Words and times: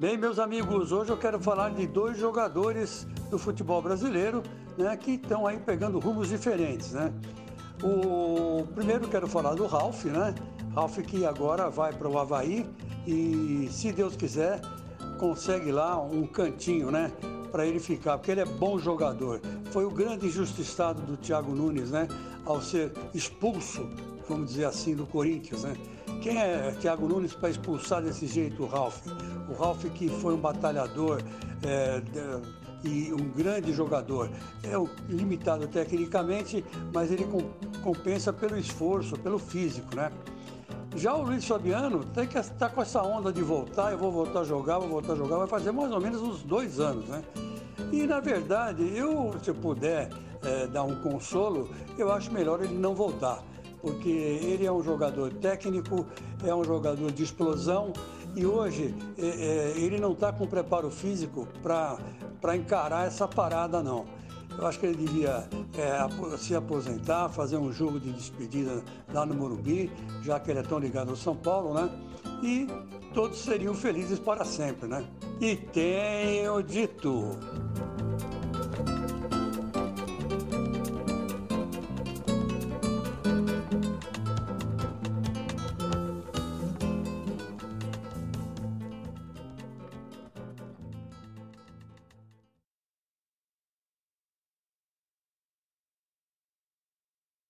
Bem, 0.00 0.16
meus 0.16 0.38
amigos, 0.38 0.92
hoje 0.92 1.10
eu 1.10 1.16
quero 1.18 1.38
falar 1.38 1.74
de 1.74 1.86
dois 1.86 2.16
jogadores 2.16 3.06
do 3.28 3.38
futebol 3.38 3.82
brasileiro 3.82 4.42
né, 4.78 4.96
que 4.96 5.10
estão 5.10 5.46
aí 5.46 5.58
pegando 5.58 5.98
rumos 5.98 6.30
diferentes. 6.30 6.92
Né? 6.92 7.12
O 7.82 8.66
primeiro 8.74 9.06
quero 9.08 9.28
falar 9.28 9.52
do 9.52 9.66
Ralf, 9.66 10.06
né? 10.06 10.34
Ralf 10.74 10.96
que 11.00 11.26
agora 11.26 11.68
vai 11.68 11.92
para 11.92 12.08
o 12.08 12.18
Havaí 12.18 12.66
e, 13.06 13.68
se 13.70 13.92
Deus 13.92 14.16
quiser, 14.16 14.62
consegue 15.18 15.70
lá 15.70 16.00
um 16.00 16.26
cantinho, 16.26 16.90
né? 16.90 17.12
Para 17.52 17.66
ele 17.66 17.78
ficar, 17.78 18.16
porque 18.16 18.30
ele 18.30 18.40
é 18.40 18.46
bom 18.46 18.78
jogador. 18.78 19.42
Foi 19.70 19.84
o 19.84 19.90
grande 19.90 20.28
injustiçado 20.28 21.02
do 21.02 21.18
Thiago 21.18 21.54
Nunes, 21.54 21.90
né? 21.90 22.08
Ao 22.46 22.62
ser 22.62 22.90
expulso, 23.12 23.86
vamos 24.26 24.52
dizer 24.52 24.64
assim, 24.64 24.96
do 24.96 25.04
Corinthians, 25.04 25.62
né? 25.62 25.76
Quem 26.20 26.38
é 26.38 26.74
Thiago 26.78 27.08
Nunes 27.08 27.32
para 27.32 27.48
expulsar 27.48 28.02
desse 28.02 28.26
jeito 28.26 28.62
o 28.62 28.66
Ralf? 28.66 29.06
O 29.48 29.54
Ralf 29.54 29.84
que 29.86 30.08
foi 30.08 30.34
um 30.34 30.38
batalhador 30.38 31.22
é, 31.62 32.02
e 32.84 33.12
um 33.12 33.30
grande 33.30 33.72
jogador. 33.72 34.30
É 34.62 34.72
limitado 35.08 35.66
tecnicamente, 35.66 36.64
mas 36.92 37.10
ele 37.10 37.26
compensa 37.82 38.32
pelo 38.32 38.58
esforço, 38.58 39.18
pelo 39.18 39.38
físico, 39.38 39.96
né? 39.96 40.12
Já 40.96 41.14
o 41.14 41.22
Luiz 41.22 41.46
Fabiano 41.46 42.04
tem 42.04 42.26
que 42.26 42.36
estar 42.36 42.68
tá 42.68 42.68
com 42.68 42.82
essa 42.82 43.00
onda 43.02 43.32
de 43.32 43.42
voltar, 43.42 43.92
eu 43.92 43.98
vou 43.98 44.10
voltar 44.10 44.40
a 44.40 44.44
jogar, 44.44 44.78
vou 44.78 44.88
voltar 44.88 45.12
a 45.12 45.16
jogar, 45.16 45.38
vai 45.38 45.46
fazer 45.46 45.70
mais 45.70 45.92
ou 45.92 46.00
menos 46.00 46.20
uns 46.20 46.42
dois 46.42 46.80
anos, 46.80 47.06
né? 47.06 47.22
E 47.92 48.06
na 48.06 48.20
verdade, 48.20 48.82
eu, 48.94 49.34
se 49.42 49.50
eu 49.50 49.54
puder 49.54 50.10
é, 50.42 50.66
dar 50.66 50.82
um 50.82 50.96
consolo, 50.96 51.70
eu 51.96 52.12
acho 52.12 52.32
melhor 52.32 52.62
ele 52.62 52.74
não 52.74 52.94
voltar, 52.94 53.42
porque 53.80 54.08
ele 54.08 54.66
é 54.66 54.72
um 54.72 54.82
jogador 54.82 55.32
técnico, 55.34 56.06
é 56.44 56.54
um 56.54 56.64
jogador 56.64 57.10
de 57.12 57.22
explosão 57.22 57.92
e 58.36 58.46
hoje 58.46 58.94
é, 59.18 59.26
é, 59.26 59.74
ele 59.76 59.98
não 59.98 60.12
está 60.12 60.32
com 60.32 60.46
preparo 60.46 60.90
físico 60.90 61.48
para 61.62 62.56
encarar 62.56 63.06
essa 63.06 63.26
parada, 63.26 63.82
não. 63.82 64.04
Eu 64.58 64.66
acho 64.66 64.78
que 64.78 64.86
ele 64.86 65.06
devia 65.06 65.48
é, 65.78 66.36
se 66.36 66.54
aposentar, 66.54 67.28
fazer 67.28 67.56
um 67.56 67.72
jogo 67.72 67.98
de 67.98 68.12
despedida 68.12 68.82
lá 69.12 69.24
no 69.24 69.34
Morumbi, 69.34 69.90
já 70.22 70.38
que 70.38 70.50
ele 70.50 70.60
é 70.60 70.62
tão 70.62 70.78
ligado 70.78 71.10
ao 71.10 71.16
São 71.16 71.36
Paulo, 71.36 71.72
né? 71.72 71.88
E 72.42 72.66
todos 73.14 73.38
seriam 73.38 73.74
felizes 73.74 74.18
para 74.18 74.44
sempre, 74.44 74.88
né? 74.88 75.04
E 75.40 75.56
tenho 75.56 76.62
dito. 76.62 77.30